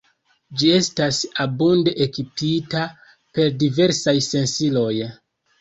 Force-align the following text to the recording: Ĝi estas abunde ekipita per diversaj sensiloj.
Ĝi 0.61 0.69
estas 0.77 1.19
abunde 1.43 1.93
ekipita 2.05 2.83
per 3.37 3.55
diversaj 3.65 4.15
sensiloj. 4.31 4.93